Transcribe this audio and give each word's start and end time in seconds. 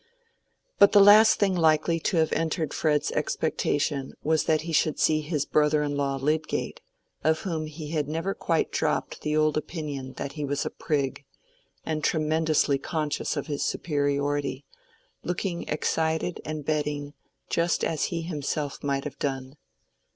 But 0.79 0.93
the 0.93 0.99
last 0.99 1.37
thing 1.37 1.53
likely 1.53 1.99
to 1.99 2.17
have 2.17 2.33
entered 2.33 2.73
Fred's 2.73 3.11
expectation 3.11 4.13
was 4.23 4.45
that 4.45 4.61
he 4.61 4.71
should 4.73 4.97
see 4.99 5.21
his 5.21 5.45
brother 5.45 5.83
in 5.83 5.95
law 5.95 6.15
Lydgate—of 6.15 7.41
whom 7.41 7.67
he 7.67 7.89
had 7.91 8.07
never 8.07 8.33
quite 8.33 8.71
dropped 8.71 9.21
the 9.21 9.37
old 9.37 9.57
opinion 9.57 10.13
that 10.13 10.31
he 10.31 10.43
was 10.43 10.65
a 10.65 10.71
prig, 10.71 11.23
and 11.85 12.03
tremendously 12.03 12.79
conscious 12.79 13.37
of 13.37 13.45
his 13.45 13.63
superiority—looking 13.63 15.67
excited 15.67 16.41
and 16.43 16.65
betting, 16.65 17.13
just 17.51 17.83
as 17.83 18.05
he 18.05 18.23
himself 18.23 18.81
might 18.83 19.03
have 19.03 19.19
done. 19.19 19.55